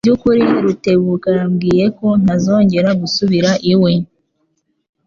[0.03, 3.91] Mubyukuri, Rutebuka yambwiye ko ntazongera gusubira iwe.